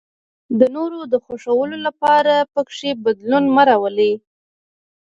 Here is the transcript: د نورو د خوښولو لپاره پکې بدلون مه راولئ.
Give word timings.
د 0.59 0.61
نورو 0.75 0.99
د 1.11 1.15
خوښولو 1.23 1.77
لپاره 1.87 2.33
پکې 2.53 2.91
بدلون 3.05 3.43
مه 3.55 3.63
راولئ. 3.69 4.13